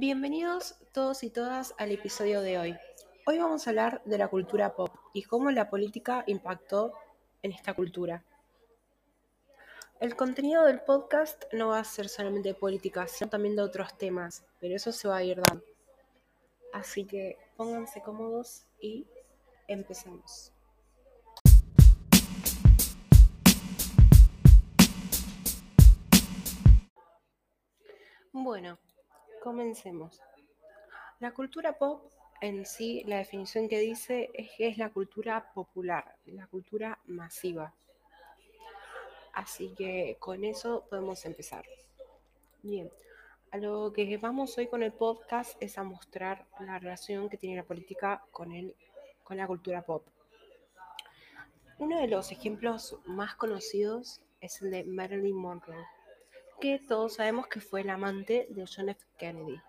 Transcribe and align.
Bienvenidos 0.00 0.76
todos 0.92 1.24
y 1.24 1.30
todas 1.30 1.74
al 1.76 1.90
episodio 1.90 2.40
de 2.40 2.56
hoy. 2.56 2.76
Hoy 3.26 3.38
vamos 3.38 3.66
a 3.66 3.70
hablar 3.70 4.00
de 4.04 4.16
la 4.16 4.28
cultura 4.28 4.76
pop 4.76 4.94
y 5.12 5.24
cómo 5.24 5.50
la 5.50 5.68
política 5.68 6.22
impactó 6.28 6.92
en 7.48 7.54
esta 7.54 7.74
cultura. 7.74 8.22
El 10.00 10.14
contenido 10.14 10.64
del 10.64 10.80
podcast 10.80 11.44
no 11.52 11.68
va 11.68 11.80
a 11.80 11.84
ser 11.84 12.08
solamente 12.08 12.50
de 12.50 12.54
política, 12.54 13.08
sino 13.08 13.30
también 13.30 13.56
de 13.56 13.62
otros 13.62 13.96
temas, 13.96 14.44
pero 14.60 14.76
eso 14.76 14.92
se 14.92 15.08
va 15.08 15.16
a 15.16 15.24
ir 15.24 15.40
dando. 15.40 15.64
Así 16.72 17.04
que 17.04 17.38
pónganse 17.56 18.02
cómodos 18.02 18.66
y 18.80 19.06
empezamos. 19.66 20.52
Bueno, 28.32 28.78
Comencemos. 29.42 30.20
La 31.20 31.32
cultura 31.32 31.78
pop 31.78 32.10
en 32.40 32.64
sí, 32.64 33.02
la 33.06 33.18
definición 33.18 33.68
que 33.68 33.78
dice 33.78 34.30
es 34.34 34.50
que 34.56 34.68
es 34.68 34.78
la 34.78 34.90
cultura 34.90 35.52
popular, 35.52 36.16
la 36.26 36.46
cultura 36.46 36.98
masiva. 37.06 37.74
Así 39.32 39.74
que 39.76 40.16
con 40.18 40.44
eso 40.44 40.84
podemos 40.88 41.24
empezar. 41.24 41.64
Bien, 42.62 42.90
a 43.50 43.58
lo 43.58 43.92
que 43.92 44.16
vamos 44.18 44.56
hoy 44.58 44.66
con 44.66 44.82
el 44.82 44.92
podcast 44.92 45.60
es 45.62 45.78
a 45.78 45.84
mostrar 45.84 46.46
la 46.60 46.78
relación 46.78 47.28
que 47.28 47.36
tiene 47.36 47.56
la 47.56 47.64
política 47.64 48.24
con, 48.30 48.52
el, 48.52 48.74
con 49.24 49.36
la 49.36 49.46
cultura 49.46 49.82
pop. 49.82 50.06
Uno 51.78 52.00
de 52.00 52.08
los 52.08 52.32
ejemplos 52.32 52.96
más 53.04 53.36
conocidos 53.36 54.20
es 54.40 54.60
el 54.62 54.70
de 54.70 54.84
Marilyn 54.84 55.36
Monroe 55.36 55.86
que 56.60 56.80
todos 56.80 57.14
sabemos 57.14 57.46
que 57.46 57.60
fue 57.60 57.82
el 57.82 57.90
amante 57.90 58.48
de 58.50 58.64
John 58.66 58.88
F. 58.88 59.04
Kennedy 59.16 59.60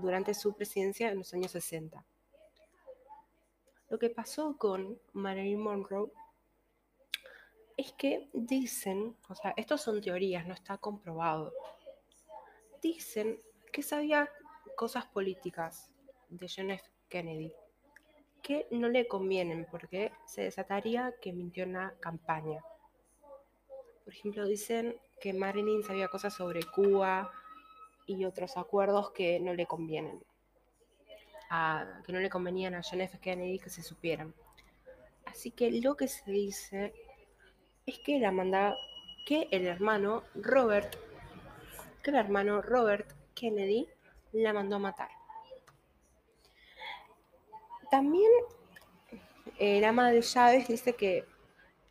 durante 0.00 0.34
su 0.34 0.54
presidencia 0.54 1.10
en 1.10 1.18
los 1.18 1.32
años 1.34 1.52
60. 1.52 2.04
Lo 3.88 3.98
que 3.98 4.10
pasó 4.10 4.56
con 4.56 5.00
Marilyn 5.12 5.60
Monroe 5.60 6.12
es 7.76 7.92
que 7.92 8.28
dicen, 8.32 9.16
o 9.28 9.34
sea, 9.34 9.52
estos 9.56 9.80
son 9.80 10.00
teorías, 10.00 10.46
no 10.46 10.54
está 10.54 10.78
comprobado. 10.78 11.52
Dicen 12.82 13.38
que 13.72 13.82
sabía 13.82 14.30
cosas 14.76 15.06
políticas 15.06 15.92
de 16.28 16.48
John 16.48 16.70
F. 16.70 16.88
Kennedy 17.08 17.52
que 18.42 18.66
no 18.70 18.88
le 18.88 19.06
convienen 19.06 19.66
porque 19.70 20.12
se 20.24 20.42
desataría 20.42 21.14
que 21.20 21.32
mintió 21.32 21.64
en 21.64 21.74
la 21.74 21.94
campaña. 22.00 22.62
Por 24.04 24.14
ejemplo, 24.14 24.46
dicen 24.46 24.96
que 25.20 25.32
Marilyn 25.32 25.82
sabía 25.82 26.08
cosas 26.08 26.34
sobre 26.34 26.62
Cuba 26.62 27.30
y 28.06 28.24
otros 28.24 28.56
acuerdos 28.56 29.10
que 29.12 29.38
no 29.40 29.54
le 29.54 29.66
convienen, 29.66 30.22
que 32.04 32.12
no 32.12 32.20
le 32.20 32.30
convenían 32.30 32.74
a 32.74 32.82
John 32.82 33.00
F. 33.00 33.18
Kennedy 33.18 33.58
que 33.58 33.70
se 33.70 33.82
supieran. 33.82 34.34
Así 35.26 35.50
que 35.50 35.70
lo 35.70 35.96
que 35.96 36.08
se 36.08 36.30
dice 36.30 36.92
es 37.86 37.98
que 38.00 38.18
la 38.18 38.32
manda, 38.32 38.74
que 39.26 39.48
el 39.50 39.66
hermano 39.66 40.24
Robert, 40.34 40.96
que 42.02 42.10
el 42.10 42.16
hermano 42.16 42.62
Robert 42.62 43.12
Kennedy 43.34 43.88
la 44.32 44.52
mandó 44.52 44.76
a 44.76 44.80
matar. 44.80 45.10
También 47.90 48.30
el 49.58 49.84
ama 49.84 50.10
de 50.10 50.22
Chávez 50.22 50.68
dice 50.68 50.94
que 50.94 51.24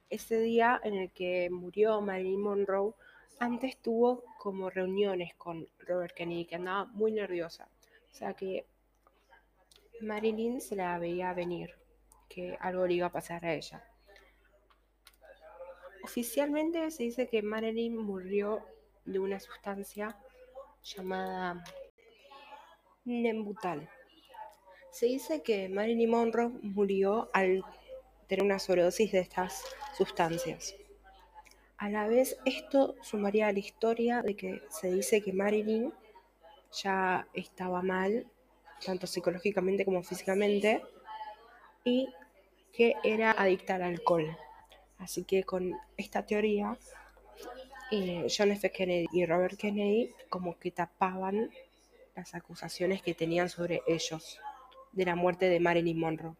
ese 0.09 0.39
día 0.39 0.79
en 0.83 0.95
el 0.95 1.11
que 1.11 1.49
murió 1.49 2.01
Marilyn 2.01 2.41
Monroe, 2.41 2.93
antes 3.39 3.77
tuvo 3.77 4.23
como 4.37 4.69
reuniones 4.69 5.33
con 5.35 5.67
Robert 5.79 6.13
Kennedy, 6.13 6.45
que 6.45 6.55
andaba 6.55 6.85
muy 6.85 7.11
nerviosa. 7.11 7.69
O 8.11 8.15
sea 8.15 8.33
que 8.33 8.65
Marilyn 10.01 10.61
se 10.61 10.75
la 10.75 10.97
veía 10.99 11.33
venir, 11.33 11.75
que 12.27 12.57
algo 12.59 12.85
le 12.85 12.95
iba 12.95 13.07
a 13.07 13.11
pasar 13.11 13.45
a 13.45 13.53
ella. 13.53 13.83
Oficialmente 16.03 16.89
se 16.91 17.03
dice 17.03 17.27
que 17.27 17.41
Marilyn 17.41 17.97
murió 17.97 18.65
de 19.05 19.19
una 19.19 19.39
sustancia 19.39 20.17
llamada 20.83 21.63
Nembutal. 23.05 23.89
Se 24.91 25.05
dice 25.05 25.43
que 25.43 25.69
Marilyn 25.69 26.09
Monroe 26.09 26.49
murió 26.61 27.29
al 27.33 27.63
tener 28.27 28.43
una 28.43 28.59
sobredosis 28.59 29.11
de 29.11 29.19
estas 29.19 29.63
sustancias. 29.97 30.75
A 31.79 31.87
la 31.87 32.07
vez, 32.07 32.37
esto 32.43 32.95
sumaría 33.01 33.47
a 33.47 33.53
la 33.53 33.59
historia 33.59 34.21
de 34.21 34.35
que 34.35 34.61
se 34.69 34.91
dice 34.91 35.21
que 35.21 35.31
Marilyn 35.31 35.93
ya 36.73 37.25
estaba 37.33 37.81
mal, 37.81 38.27
tanto 38.85 39.07
psicológicamente 39.07 39.85
como 39.85 40.03
físicamente, 40.03 40.83
y 41.85 42.09
que 42.73 42.95
era 43.01 43.31
adicta 43.31 43.75
al 43.75 43.83
alcohol. 43.83 44.37
Así 44.97 45.23
que 45.23 45.45
con 45.45 45.73
esta 45.95 46.25
teoría, 46.25 46.77
eh, 47.91 48.27
John 48.29 48.51
F. 48.51 48.69
Kennedy 48.71 49.07
y 49.13 49.25
Robert 49.25 49.57
Kennedy 49.57 50.11
como 50.29 50.59
que 50.59 50.71
tapaban 50.71 51.49
las 52.13 52.35
acusaciones 52.35 53.01
que 53.01 53.13
tenían 53.13 53.47
sobre 53.47 53.83
ellos 53.87 54.37
de 54.91 55.05
la 55.05 55.15
muerte 55.15 55.47
de 55.47 55.61
Marilyn 55.61 55.97
Monroe. 55.97 56.35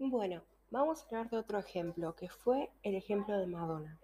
Bueno, 0.00 0.42
vamos 0.72 1.02
a 1.02 1.06
hablar 1.06 1.30
de 1.30 1.36
otro 1.36 1.56
ejemplo, 1.60 2.16
que 2.16 2.28
fue 2.28 2.68
el 2.82 2.96
ejemplo 2.96 3.38
de 3.38 3.46
Madonna. 3.46 3.96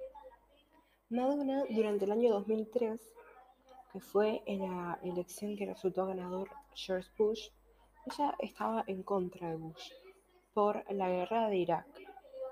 Madonna, 1.09 1.65
durante 1.69 2.05
el 2.05 2.13
año 2.13 2.31
2003, 2.31 3.13
que 3.93 4.01
fue 4.01 4.41
en 4.47 4.61
la 4.61 5.01
elección 5.03 5.57
que 5.57 5.67
resultó 5.67 6.07
ganador 6.07 6.49
George 6.75 7.11
Bush, 7.19 7.49
ella 8.07 8.37
estaba 8.39 8.85
en 8.87 9.03
contra 9.03 9.51
de 9.51 9.57
Bush 9.57 9.91
por 10.55 10.85
la 10.93 11.09
guerra 11.09 11.49
de 11.49 11.57
Irak. 11.57 11.89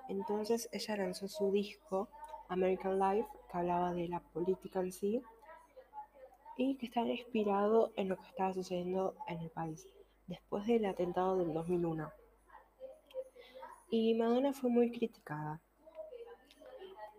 Entonces 0.08 0.68
ella 0.72 0.96
lanzó 0.96 1.28
su 1.28 1.52
disco 1.52 2.08
American 2.48 2.98
Life, 2.98 3.28
que 3.50 3.56
hablaba 3.56 3.92
de 3.92 4.08
la 4.08 4.18
política 4.18 4.80
en 4.80 4.90
sí, 4.90 5.22
y 6.56 6.76
que 6.76 6.86
estaba 6.86 7.06
inspirado 7.06 7.92
en 7.94 8.08
lo 8.08 8.16
que 8.16 8.26
estaba 8.26 8.52
sucediendo 8.52 9.14
en 9.28 9.38
el 9.38 9.50
país 9.50 9.86
después 10.26 10.66
del 10.66 10.86
atentado 10.86 11.36
del 11.36 11.52
2001. 11.54 12.10
Y 13.90 14.14
Madonna 14.14 14.52
fue 14.52 14.70
muy 14.70 14.90
criticada 14.90 15.60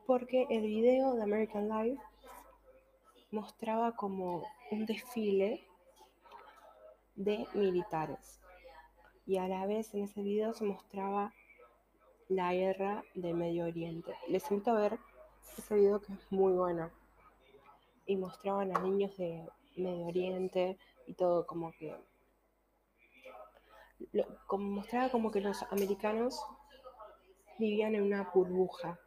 porque 0.05 0.47
el 0.49 0.61
video 0.61 1.13
de 1.15 1.23
American 1.23 1.69
Life 1.69 2.01
mostraba 3.31 3.95
como 3.95 4.43
un 4.71 4.85
desfile 4.85 5.63
de 7.15 7.45
militares 7.53 8.39
y 9.29 9.37
a 9.37 9.47
la 9.47 9.67
vez 9.67 9.93
en 9.93 10.05
ese 10.05 10.23
video 10.23 10.53
se 10.53 10.63
mostraba 10.63 11.31
la 12.29 12.51
guerra 12.51 13.03
de 13.13 13.31
Medio 13.33 13.65
Oriente. 13.65 14.15
Les 14.27 14.49
invito 14.49 14.71
a 14.71 14.79
ver 14.79 14.99
ese 15.55 15.75
video 15.75 16.01
que 16.01 16.13
es 16.13 16.31
muy 16.31 16.53
bueno. 16.53 16.89
Y 18.07 18.15
mostraban 18.15 18.75
a 18.75 18.79
niños 18.79 19.15
de 19.17 19.47
Medio 19.75 20.07
Oriente 20.07 20.79
y 21.05 21.13
todo 21.13 21.45
como 21.45 21.71
que... 21.73 21.95
como 24.47 24.63
mostraba 24.63 25.11
como 25.11 25.29
que 25.29 25.41
los 25.41 25.61
americanos 25.71 26.43
vivían 27.59 27.93
en 27.95 28.03
una 28.03 28.23
burbuja. 28.33 28.99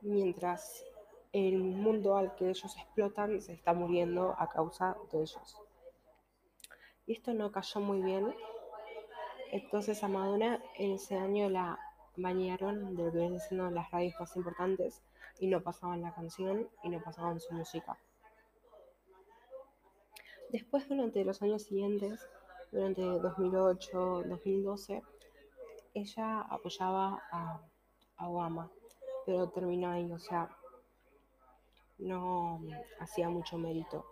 Mientras 0.00 0.84
el 1.32 1.58
mundo 1.58 2.16
al 2.16 2.34
que 2.34 2.48
ellos 2.50 2.76
explotan 2.76 3.40
se 3.40 3.52
está 3.52 3.72
muriendo 3.72 4.34
a 4.38 4.48
causa 4.48 4.96
de 5.12 5.18
ellos. 5.18 5.58
Y 7.06 7.12
esto 7.12 7.34
no 7.34 7.52
cayó 7.52 7.80
muy 7.80 8.02
bien. 8.02 8.34
Entonces 9.52 10.02
a 10.02 10.08
Madonna 10.08 10.62
en 10.76 10.92
ese 10.92 11.16
año 11.16 11.48
la 11.48 11.78
bañaron 12.16 12.96
de 12.96 13.04
lo 13.04 13.12
que 13.12 13.18
vienen 13.18 13.40
siendo 13.40 13.70
las 13.70 13.90
radios 13.90 14.14
más 14.18 14.34
importantes 14.36 15.02
y 15.38 15.48
no 15.48 15.62
pasaban 15.62 16.02
la 16.02 16.14
canción 16.14 16.68
y 16.82 16.88
no 16.88 17.02
pasaban 17.02 17.40
su 17.40 17.52
música. 17.54 17.98
Después, 20.50 20.88
durante 20.88 21.24
los 21.24 21.42
años 21.42 21.64
siguientes, 21.64 22.28
durante 22.70 23.02
2008, 23.02 24.22
2012, 24.28 25.02
ella 25.94 26.40
apoyaba 26.50 27.22
a, 27.30 27.60
Obama 28.18 28.70
pero 29.26 29.48
terminó 29.50 29.90
ahí, 29.90 30.10
o 30.12 30.18
sea, 30.18 30.48
no 31.98 32.60
hacía 33.00 33.30
mucho 33.30 33.56
mérito. 33.56 34.04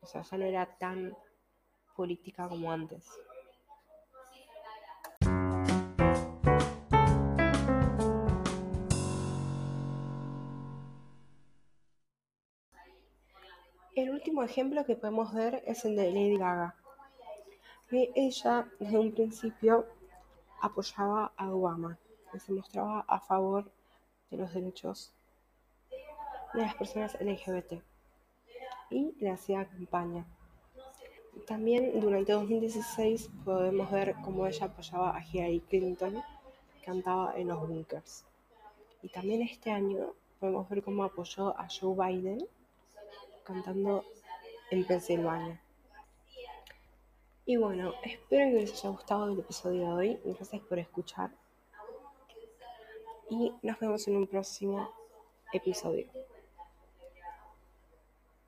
O 0.00 0.06
sea, 0.06 0.22
ya 0.22 0.38
no 0.38 0.44
era 0.44 0.66
tan 0.78 1.14
política 1.94 2.48
como 2.48 2.72
antes. 2.72 3.06
El 13.94 14.10
último 14.10 14.42
ejemplo 14.42 14.86
que 14.86 14.96
podemos 14.96 15.34
ver 15.34 15.62
es 15.66 15.84
el 15.84 15.94
de 15.94 16.10
Lady 16.10 16.38
Gaga, 16.38 16.74
que 17.88 18.10
ella 18.14 18.66
desde 18.80 18.98
un 18.98 19.12
principio 19.12 19.86
apoyaba 20.62 21.32
a 21.36 21.50
Obama, 21.50 21.98
que 22.30 22.38
se 22.38 22.52
mostraba 22.52 23.04
a 23.08 23.20
favor 23.20 23.70
de 24.30 24.36
los 24.38 24.54
derechos 24.54 25.12
de 26.54 26.62
las 26.62 26.74
personas 26.76 27.16
LGBT 27.20 27.82
y 28.90 29.14
le 29.18 29.30
hacía 29.30 29.66
campaña. 29.66 30.24
También 31.46 31.98
durante 32.00 32.32
2016 32.32 33.30
podemos 33.44 33.90
ver 33.90 34.14
cómo 34.22 34.46
ella 34.46 34.66
apoyaba 34.66 35.16
a 35.16 35.24
Hillary 35.24 35.60
Clinton, 35.60 36.22
cantaba 36.84 37.34
en 37.36 37.48
los 37.48 37.60
bunkers. 37.66 38.24
Y 39.02 39.08
también 39.08 39.42
este 39.42 39.70
año 39.70 40.14
podemos 40.38 40.68
ver 40.68 40.82
cómo 40.82 41.04
apoyó 41.04 41.58
a 41.58 41.66
Joe 41.68 41.96
Biden 41.96 42.46
cantando 43.44 44.04
en 44.70 44.84
Pensilvania. 44.84 45.61
Y 47.44 47.56
bueno, 47.56 47.94
espero 48.04 48.52
que 48.52 48.60
les 48.60 48.72
haya 48.72 48.90
gustado 48.90 49.28
el 49.28 49.38
episodio 49.40 49.80
de 49.80 49.92
hoy. 49.92 50.20
Gracias 50.24 50.62
por 50.62 50.78
escuchar. 50.78 51.30
Y 53.28 53.52
nos 53.62 53.80
vemos 53.80 54.06
en 54.06 54.16
un 54.16 54.26
próximo 54.28 54.92
episodio. 55.52 56.06